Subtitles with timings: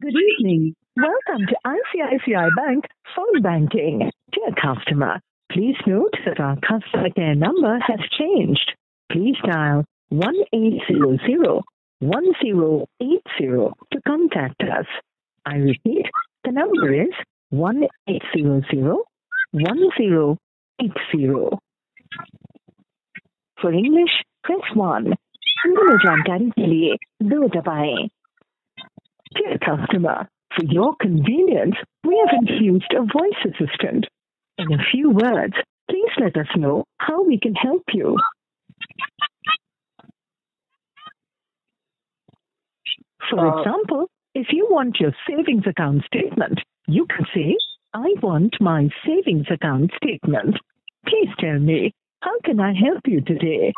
[0.00, 0.76] Good evening.
[0.96, 2.84] Welcome to ICICI Bank
[3.16, 4.12] Phone Banking.
[4.32, 5.18] Dear customer,
[5.50, 8.74] please note that our customer care number has changed.
[9.10, 11.62] Please dial 1800
[12.00, 13.72] 1080 to
[14.06, 14.86] contact us.
[15.44, 16.06] I repeat,
[16.44, 17.12] the number is
[17.50, 18.96] 1800
[19.50, 21.58] 1080.
[23.60, 25.14] For English, press 1.
[25.64, 28.08] Hindi में जानकारी के लिए दो दबाएं
[29.34, 34.06] Dear customer, for your convenience, we have introduced a voice assistant.
[34.58, 35.54] In a few words,
[35.90, 38.16] please let us know how we can help you.
[43.30, 47.56] For Uh, example, if you want your savings account statement, you can say,
[47.92, 50.56] I want my savings account statement.
[51.06, 53.72] Please tell me, how can I help you today?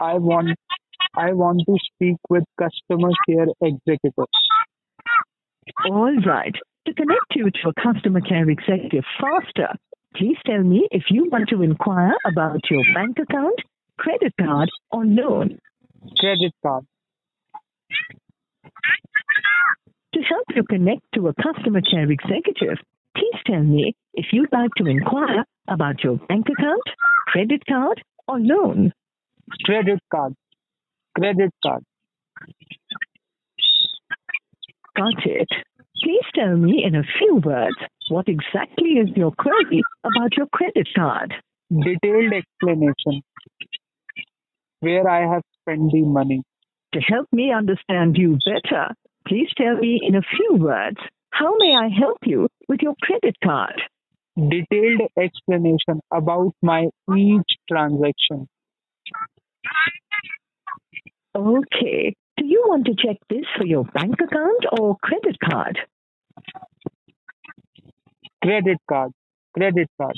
[0.00, 0.56] I want
[1.16, 4.24] I want to speak with customer care executive.
[5.90, 6.54] All right.
[6.86, 9.68] To connect you to a customer care executive faster,
[10.16, 13.58] please tell me if you want to inquire about your bank account,
[13.96, 15.58] credit card, or loan.
[16.18, 16.84] Credit card.
[20.14, 22.78] To help you connect to a customer care executive,
[23.16, 26.82] please tell me if you'd like to inquire about your bank account,
[27.28, 28.92] credit card, or loan.
[29.64, 30.34] Credit card.
[31.16, 31.84] Credit card.
[34.96, 35.48] Got it.
[36.02, 37.76] Please tell me in a few words
[38.08, 41.34] what exactly is your query about your credit card.
[41.70, 43.22] Detailed explanation.
[44.80, 46.42] Where I have spent the money.
[46.92, 48.88] To help me understand you better,
[49.26, 50.98] please tell me in a few words
[51.30, 53.80] how may I help you with your credit card?
[54.36, 58.46] Detailed explanation about my each transaction.
[61.36, 62.14] Okay.
[62.36, 65.78] Do you want to check this for your bank account or credit card?
[68.42, 69.12] Credit card.
[69.56, 70.16] Credit card.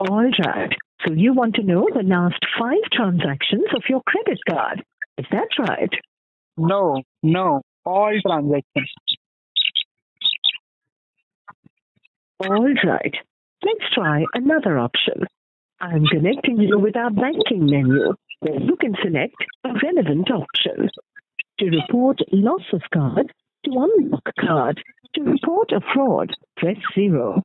[0.00, 0.70] All right.
[1.06, 4.82] So you want to know the last five transactions of your credit card.
[5.18, 5.90] Is that right?
[6.56, 7.02] No.
[7.22, 7.62] No.
[7.84, 8.90] All transactions.
[12.40, 13.14] All right.
[13.64, 15.26] Let's try another option.
[15.82, 19.34] I'm connecting you with our banking menu where you can select
[19.64, 20.88] a relevant option.
[21.58, 23.32] To report loss of card,
[23.64, 24.80] to unlock card,
[25.16, 27.42] to report a fraud, press 0.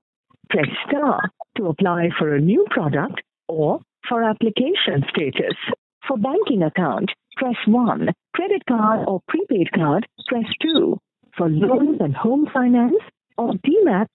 [0.51, 1.19] Press star
[1.57, 5.57] to apply for a new product or for application status.
[6.07, 8.07] For banking account, press 1.
[8.35, 10.95] Credit card or prepaid card, press 2.
[11.35, 13.01] For loans and home finance
[13.35, 14.05] or Demat,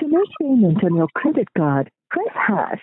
[0.00, 2.82] To make payment on your credit card, press hash.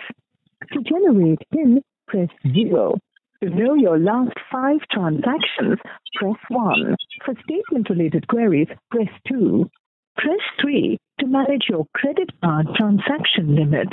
[0.74, 2.98] To generate PIN, press 0.
[3.44, 5.80] To know your last five transactions,
[6.16, 6.96] press 1.
[7.26, 9.68] For statement-related queries, press 2.
[10.18, 13.90] Press 3 to manage your credit card transaction limit.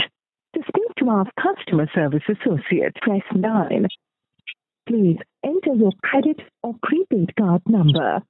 [0.55, 3.87] To speak to our customer service associate, press 9.
[4.87, 8.23] Please enter your credit or prepaid card number.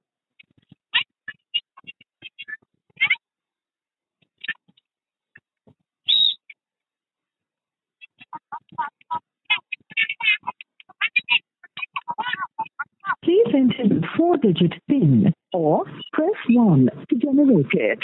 [13.24, 17.98] Please enter the four-digit PIN or press 1 to generate it.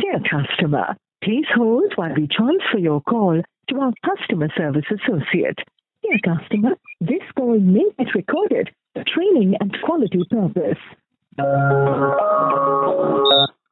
[0.00, 5.58] Dear customer, please hold while we transfer your call to our customer service associate.
[6.02, 10.78] Dear customer, this call may get recorded for training and quality purpose.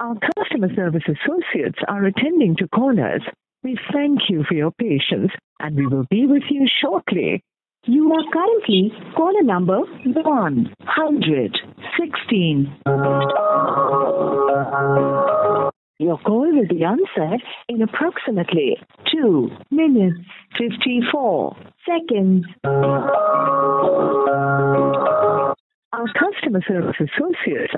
[0.00, 3.23] Our customer service associates are attending to callers.
[3.62, 7.44] We thank you for your patience and we will be with you shortly.
[7.84, 12.74] You are currently caller number 116.
[15.98, 18.78] Your call will be answered in approximately
[19.12, 20.16] 2 minutes
[20.56, 21.54] 54
[21.86, 22.46] seconds.
[25.92, 27.74] Our customer service associate.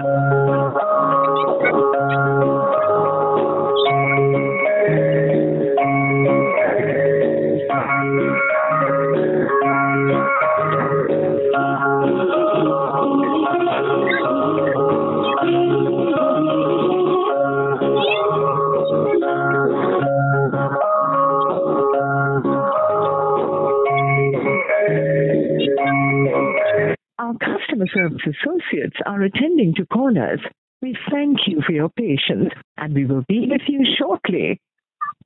[27.19, 30.41] Our customer service associates are attending to callers.
[30.83, 34.61] We thank you for your patience and we will be with you shortly.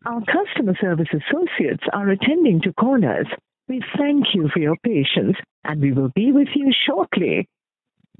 [0.04, 3.26] Our customer service associates are attending to callers.
[3.66, 7.48] We thank you for your patience and we will be with you shortly.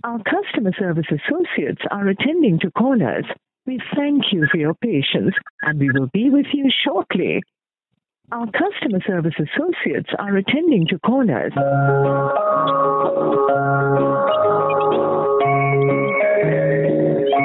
[0.02, 3.26] Our customer service associates are attending to callers.
[3.66, 7.42] We thank you for your patience and we will be with you shortly.
[8.32, 11.52] Our customer service associates are attending to callers.
[17.36, 17.42] Our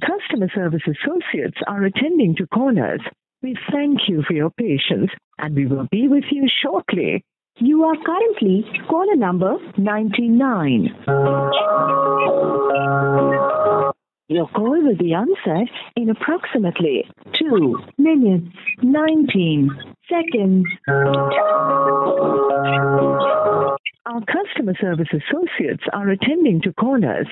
[0.00, 3.00] customer service associates are attending to callers.
[3.42, 7.22] We thank you for your patience and we will be with you shortly.
[7.58, 10.94] You are currently caller number 99.
[14.28, 19.70] Your call will be answered in approximately 2 minutes 19
[20.06, 20.66] seconds.
[24.04, 27.26] Our customer service associates are attending to callers.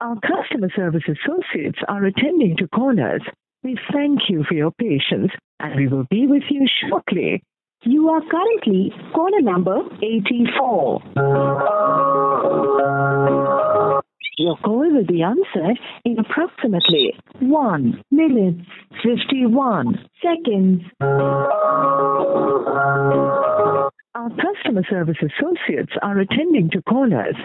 [0.00, 3.22] Our customer service associates are attending to callers.
[3.62, 7.42] We thank you for your patience and we will be with you shortly.
[7.84, 11.02] You are currently caller number 84.
[14.38, 18.56] Your call will be answered in approximately 1 minute
[19.02, 20.82] 51 seconds.
[24.14, 27.36] Our customer service associates are attending to callers.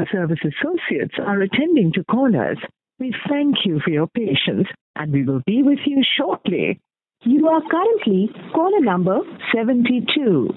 [0.00, 2.58] Customer service associates are attending to callers.
[2.98, 6.80] We thank you for your patience and we will be with you shortly.
[7.22, 9.20] You are currently caller number
[9.54, 10.48] 72.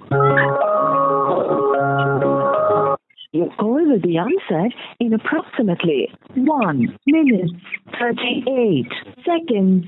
[3.31, 7.51] Your call will be answered in approximately 1 minute
[7.99, 8.87] 38
[9.25, 9.85] seconds.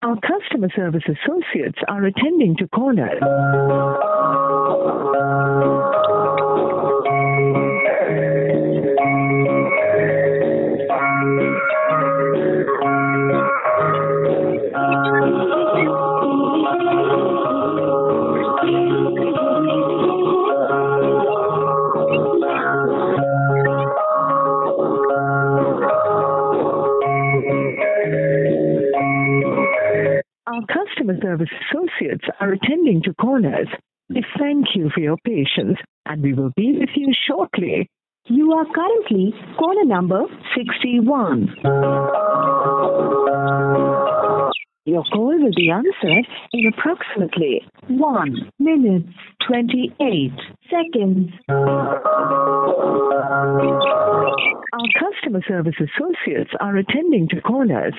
[0.00, 3.18] Our customer service associates are attending to callers.
[30.58, 33.68] Our customer service associates are attending to callers.
[34.08, 37.88] We thank you for your patience and we will be with you shortly.
[38.24, 40.22] You are currently caller number
[40.56, 41.54] 61.
[44.88, 49.04] Your call will be answered in approximately 1 minute
[49.46, 50.32] 28
[50.70, 51.30] seconds.
[54.72, 57.92] Our customer service associates are attending to callers.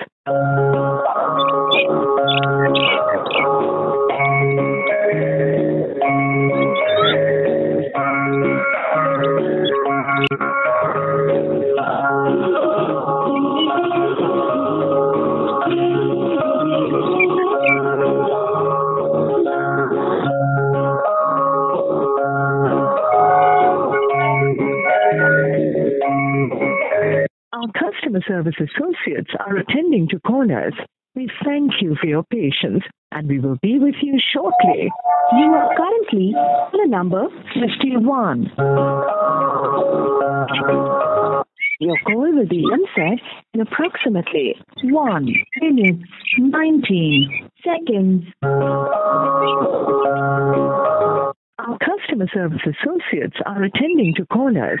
[28.30, 30.74] Service associates are attending to callers.
[31.16, 34.88] We thank you for your patience and we will be with you shortly.
[35.32, 36.32] You are currently
[36.70, 38.52] caller number 51.
[41.80, 43.20] Your call will be answered
[43.52, 45.26] in approximately 1
[45.60, 45.98] minute
[46.38, 48.24] 19 seconds.
[51.58, 54.80] Our customer service associates are attending to callers.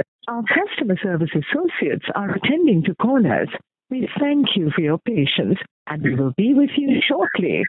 [0.31, 3.49] Our customer service associates are attending to callers.
[3.89, 7.63] We thank you for your patience and we will be with you shortly.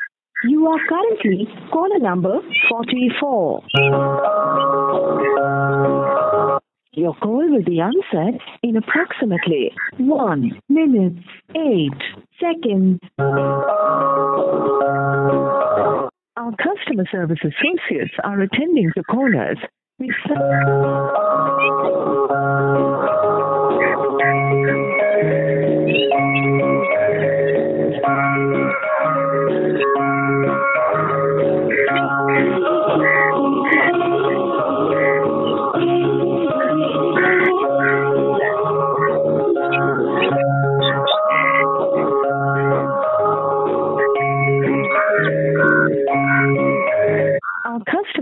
[0.45, 2.39] You are currently caller number
[2.71, 3.65] 44.
[6.93, 11.17] Your call will be answered in approximately 1 minute
[11.57, 11.91] 8
[12.39, 13.01] seconds.
[16.37, 19.59] Our customer service associates are attending to callers.
[19.99, 20.13] We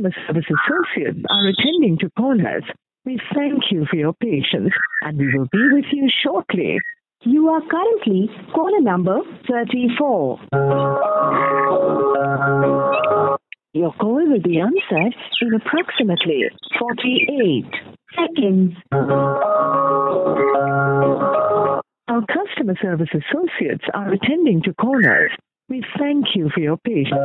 [0.01, 2.65] customer service associates are attending to callers.
[3.05, 4.73] We thank you for your patience
[5.03, 6.79] and we will be with you shortly.
[7.23, 10.41] You are currently caller number 34.
[13.75, 16.45] Your call will be answered in approximately
[16.79, 17.67] 48
[18.17, 18.73] seconds.
[22.09, 25.33] Our customer service associates are attending to callers.
[25.69, 27.21] We thank you for your patience.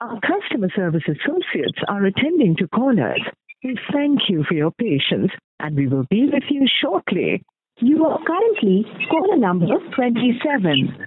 [0.00, 3.20] Our customer service associates are attending to callers.
[3.62, 7.42] We thank you for your patience and we will be with you shortly.
[7.84, 11.04] You are currently caller number 27.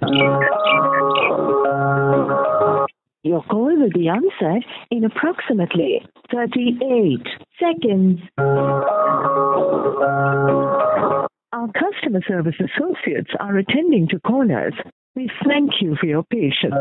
[3.24, 7.26] Your call will be answered in approximately 38
[7.58, 8.20] seconds.
[11.52, 14.74] Our customer service associates are attending to callers.
[15.16, 16.74] We thank you for your patience.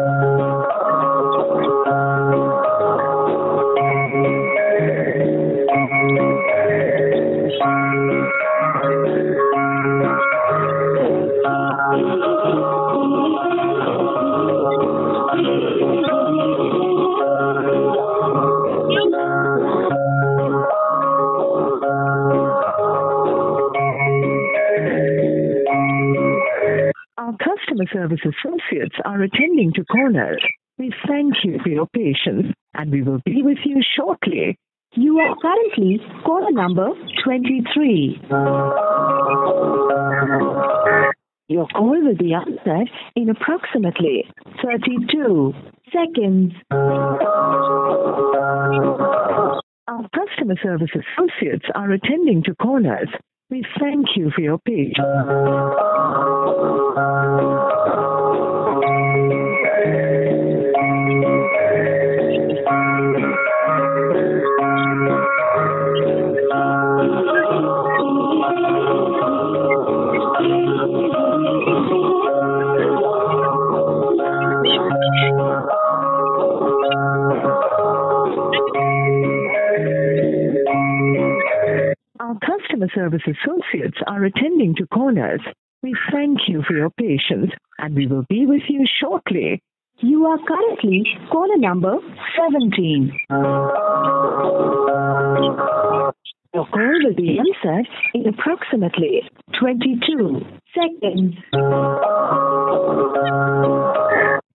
[27.18, 30.44] Our customer service associates are attending to callers.
[30.78, 34.58] We thank you for your patience and we will be with you shortly.
[34.94, 36.90] You are currently caller number
[37.24, 38.22] 23.
[41.50, 44.26] Your call will be answered in approximately
[44.62, 45.54] 32
[45.94, 46.52] seconds.
[49.88, 53.08] Our customer service associates are attending to callers.
[53.50, 54.98] We thank you for your patience.
[82.78, 85.42] Customer service associates are attending to callers.
[85.82, 89.62] We thank you for your patience and we will be with you shortly.
[90.00, 91.96] You are currently caller number
[92.38, 93.18] 17.
[96.54, 99.22] Your call will be answered in approximately
[99.60, 100.42] 22
[100.74, 101.36] seconds.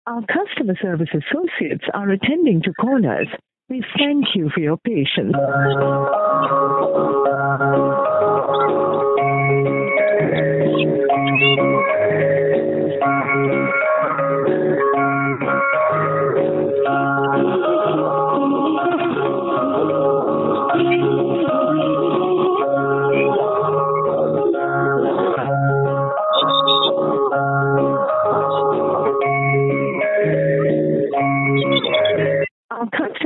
[0.06, 3.28] Our customer service associates are attending to callers.
[3.68, 5.34] We thank you for your patience.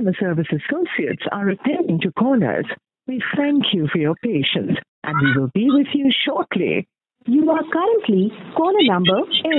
[0.03, 2.67] Customer service associates are attending to callers.
[3.07, 6.87] We thank you for your patience and we will be with you shortly.
[7.27, 9.53] You are currently caller number 8.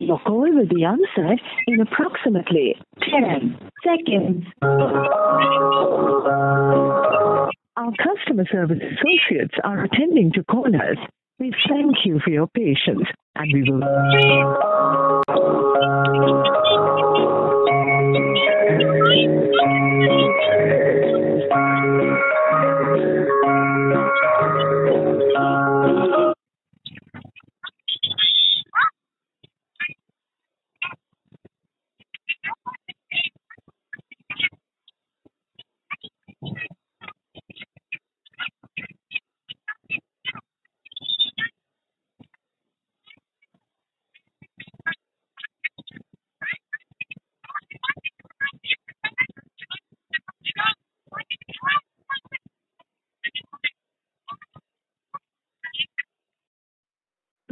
[0.00, 4.44] Your call will be answered in approximately 10 seconds.
[7.76, 10.98] Our customer service associates are attending to callers.
[11.38, 13.82] We thank you for your patience and we will
[25.34, 26.25] uh.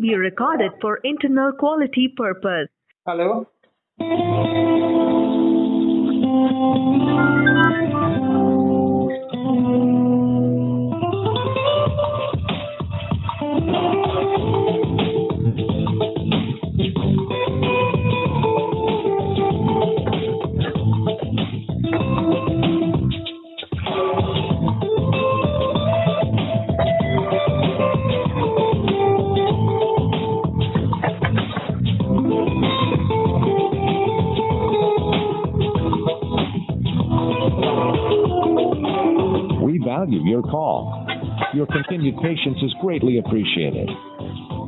[0.05, 2.69] Be recorded for internal quality purpose.
[3.07, 3.49] Hello?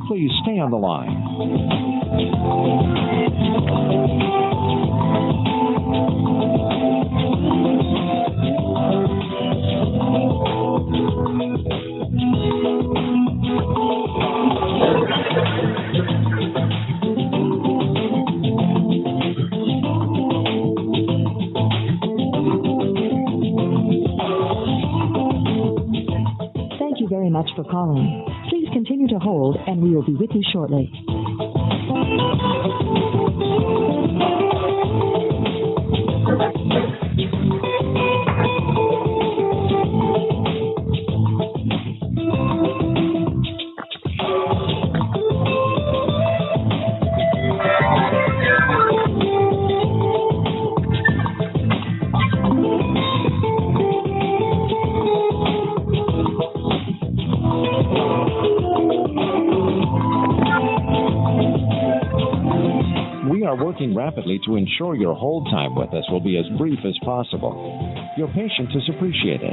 [0.07, 1.76] Please stay on the line.
[28.77, 30.91] Continue to hold and we will be with you shortly.
[63.67, 68.13] Working rapidly to ensure your hold time with us will be as brief as possible.
[68.15, 69.51] Your patience is appreciated.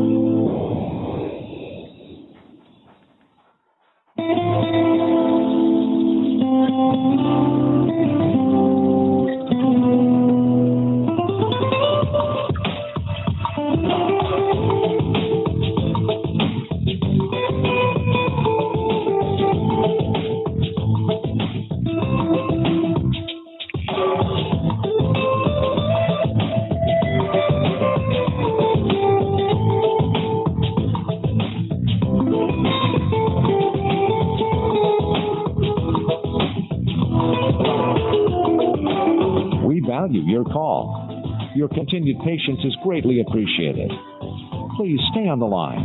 [0.00, 0.05] We
[41.96, 43.90] continued patience is greatly appreciated.
[44.76, 45.80] Please stay on the line.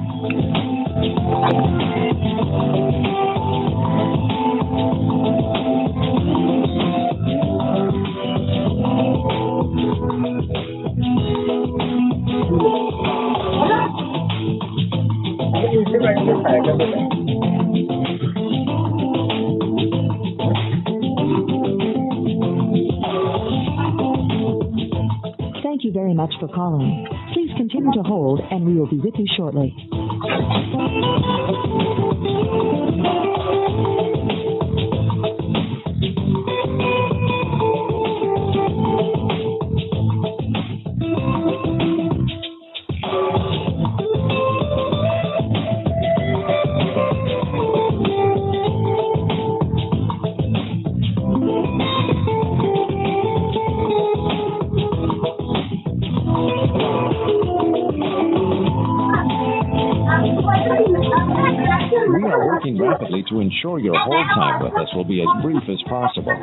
[63.62, 66.34] Ensure your hold time with us will be as brief as possible.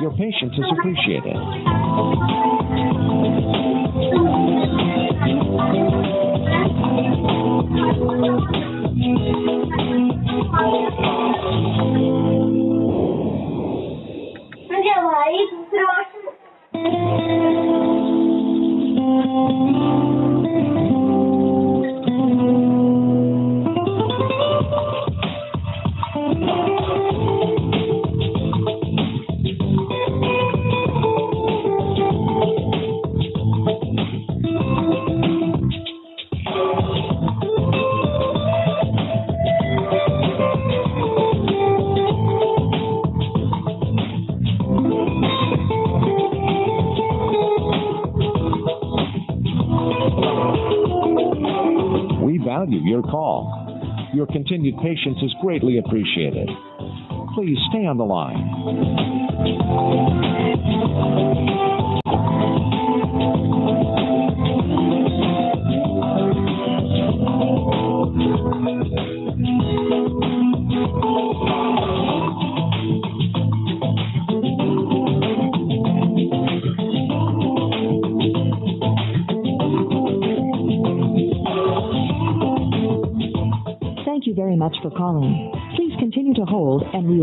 [0.00, 2.59] Your patience is appreciated.
[54.12, 56.48] Your continued patience is greatly appreciated.
[57.34, 59.20] Please stay on the line.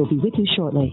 [0.10, 0.87] Be with you shortly.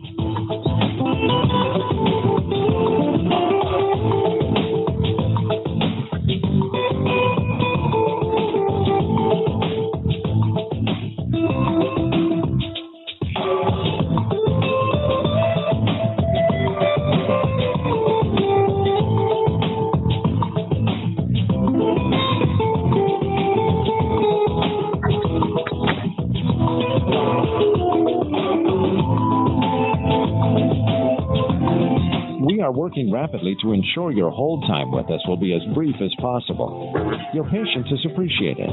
[33.95, 36.93] Ensure your hold time with us will be as brief as possible.
[37.33, 38.69] Your patience is appreciated.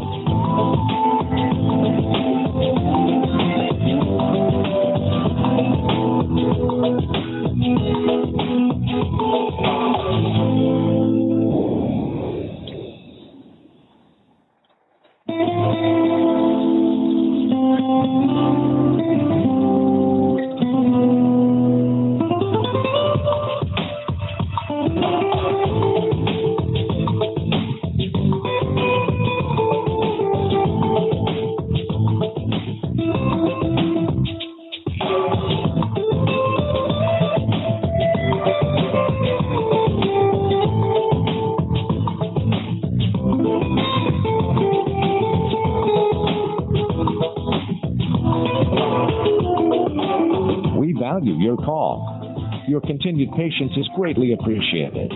[52.82, 55.12] Your continued patience is greatly appreciated.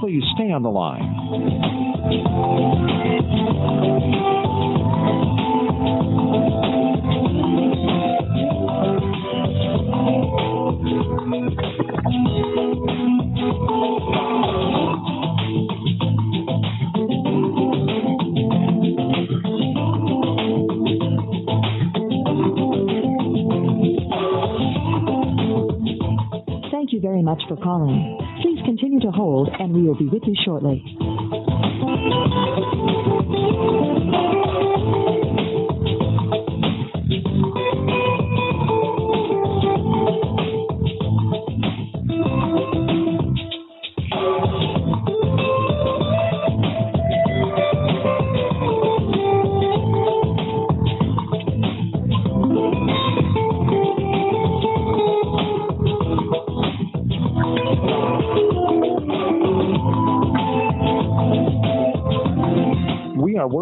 [0.00, 1.02] Please stay on the line.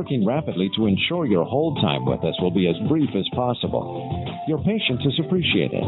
[0.02, 4.10] Working rapidly to ensure your hold time with us will be as brief as possible.
[4.48, 5.84] Your patience is appreciated.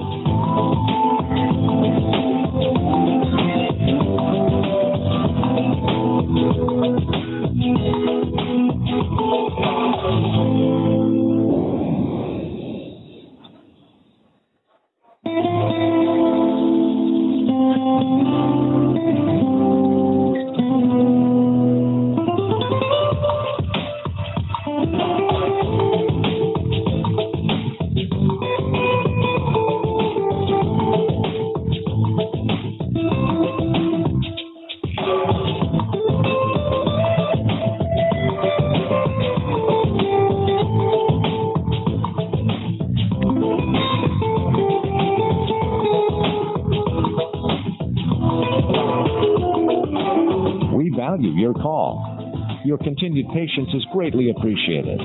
[52.75, 54.99] Your continued patience is greatly appreciated.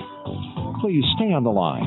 [0.82, 1.86] Please stay on the line.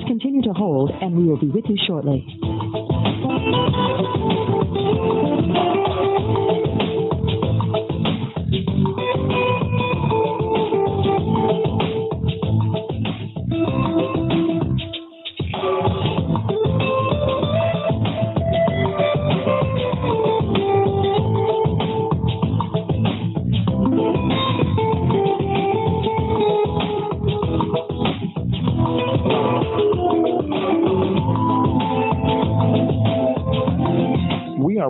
[0.00, 2.26] Please continue to hold and we will be with you shortly.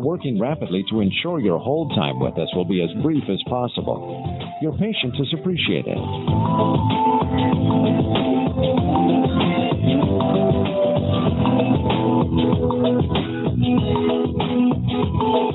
[0.01, 3.39] Are working rapidly to ensure your hold time with us will be as brief as
[3.47, 4.57] possible.
[4.63, 5.97] Your patience is appreciated.
[13.61, 15.50] We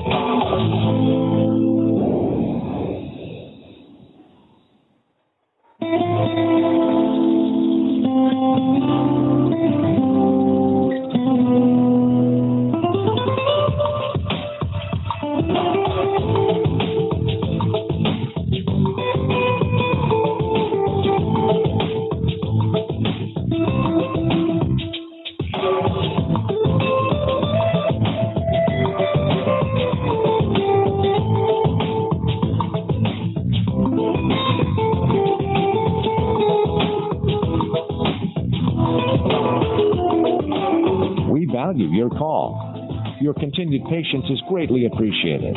[43.66, 45.56] continued patience is greatly appreciated.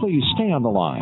[0.00, 1.00] Please stay on the line.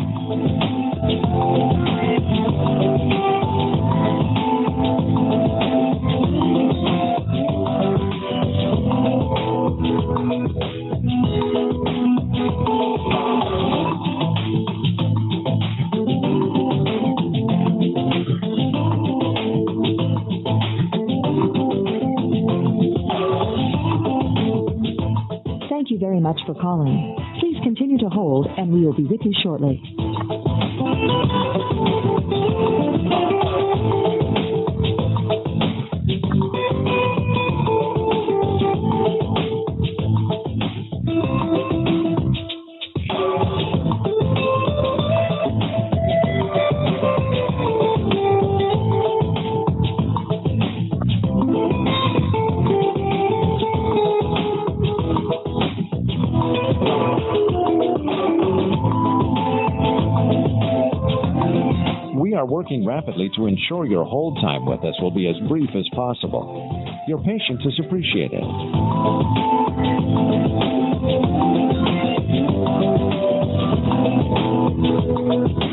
[28.83, 30.02] Hold and we will be with you shortly.
[62.73, 67.05] talking rapidly to ensure your hold time with us will be as brief as possible.
[67.07, 68.43] Your patience is appreciated.
[75.35, 75.72] Thank you.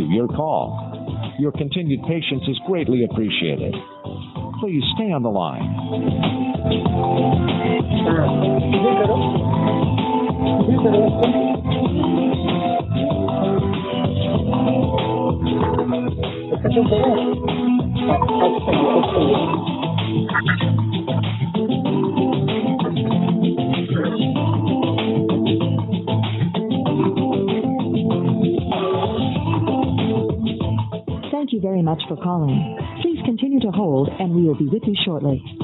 [0.00, 1.36] you your call.
[1.38, 3.74] Your continued patience is greatly appreciated.
[4.60, 5.60] Please stay on the line.
[34.50, 35.59] will be with you shortly.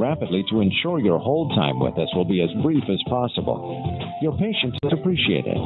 [0.00, 4.18] rapidly to ensure your hold time with us will be as brief as possible.
[4.20, 5.56] Your patience is appreciated.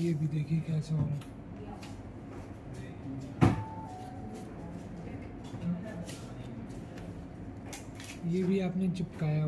[0.00, 1.20] ये भी देखिए कैसे हो रहा है।
[8.26, 9.44] ये भी आपने चिपकाया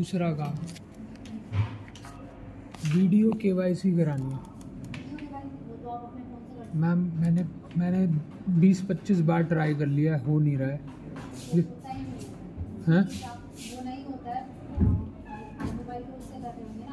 [0.00, 0.54] दूसरा काम।
[2.92, 4.38] वीडियो के वाई सी करानी है।
[6.74, 7.44] मैम मैंने
[7.78, 8.06] मैंने
[8.60, 10.80] बीस पच्चीस बार ट्राई कर लिया हो नहीं रहा है।
[12.88, 13.02] हैं?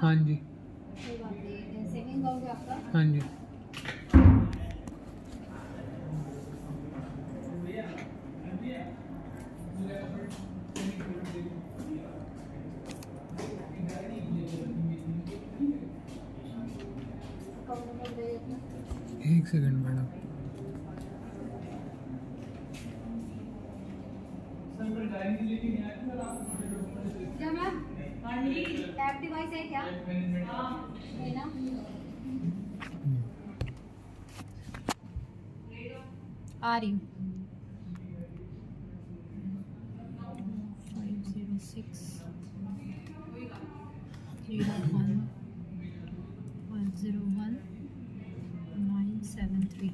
[0.02, 0.40] हाँ जी।
[2.94, 3.22] हाँ जी।
[29.08, 31.44] लैब डिवाइस है क्या है ना
[36.64, 37.16] आ रही हूँ
[41.68, 42.02] six
[44.48, 45.16] zero one
[46.70, 47.56] one zero one
[48.90, 49.94] nine seven three.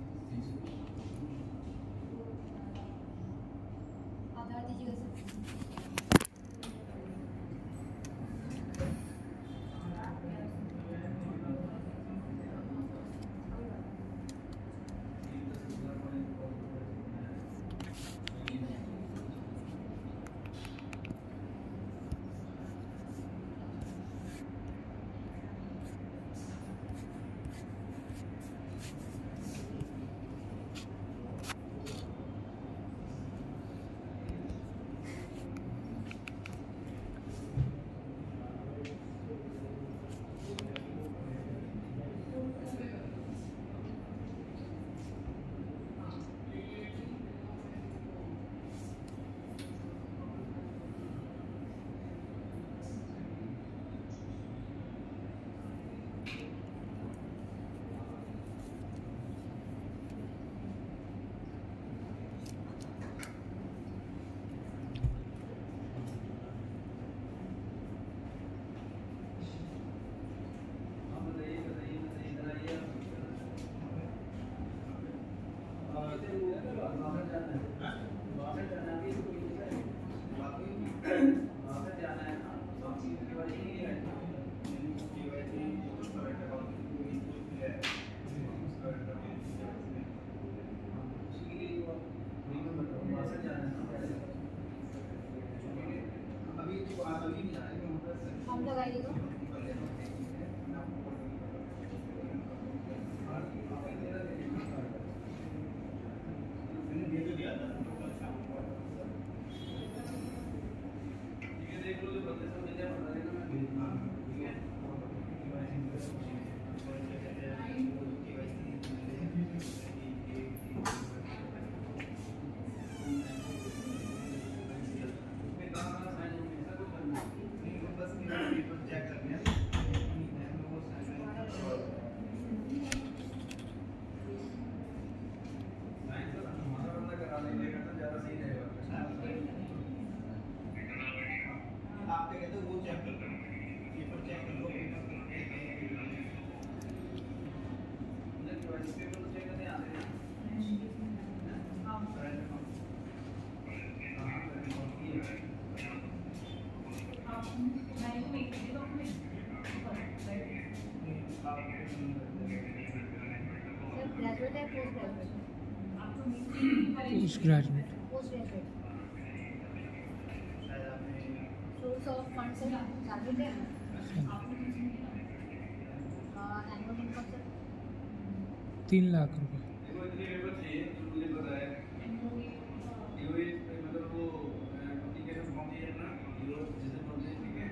[187.57, 187.69] है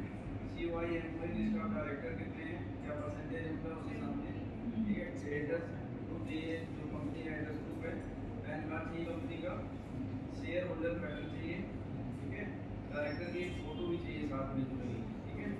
[0.51, 4.31] COI employ list of director कितने हैं क्या परसेंटेज उनका उसके सामने
[4.77, 5.65] ठीक है एड्रेस
[6.75, 7.68] जो कंपनी एड्रेस
[8.69, 9.53] है चाहिए। कंपनी का
[10.39, 11.55] शेयर होल्डर पैनल चाहिए
[12.17, 12.43] ठीक है
[12.91, 15.51] डायरेक्टर की फ़ोटो भी चाहिए साथ में जुड़ेगी ठीक है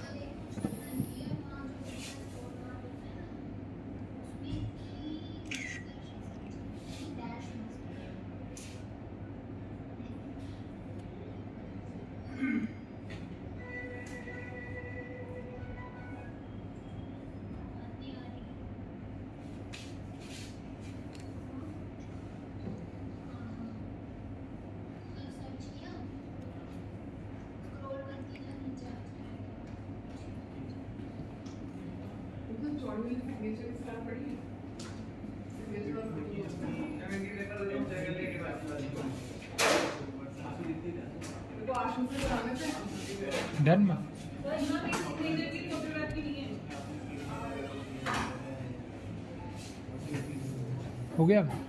[51.38, 51.69] हो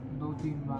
[0.21, 0.79] 都进吧。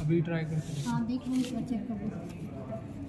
[0.00, 3.03] अभी ट्राई करते हैं। अभी हाँ। देख लूँगी चेक कर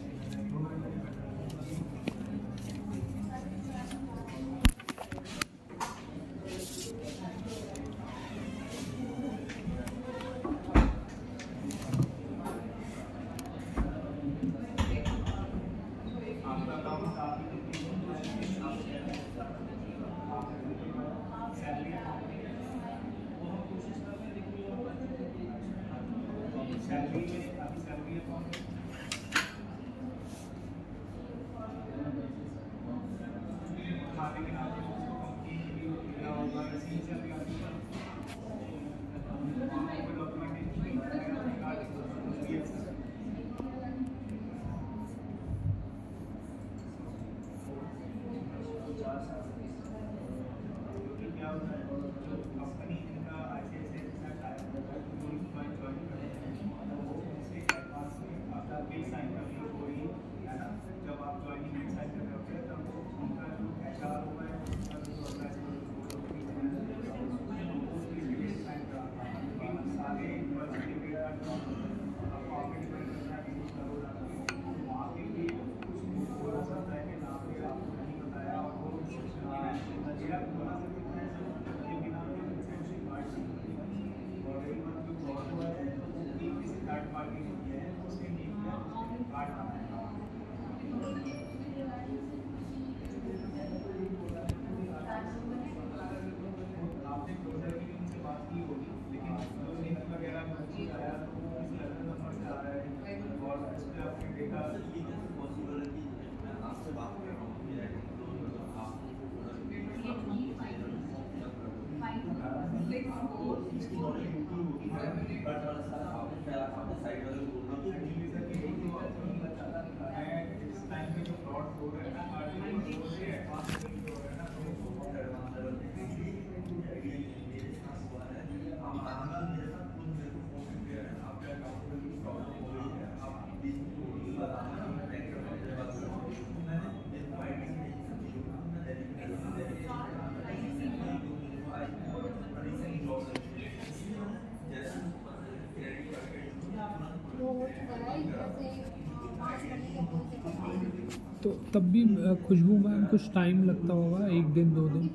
[151.75, 152.03] तब भी
[152.47, 155.09] खुशबू में कुछ टाइम लगता होगा, एक दिन, दो दिन?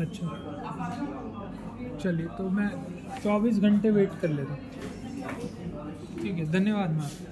[0.00, 0.26] अच्छा।
[2.00, 2.70] चलिए तो मैं
[3.22, 4.60] चौबीस घंटे वेट कर लेता हूँ।
[6.22, 7.25] ठीक है, धन्यवाद मैम।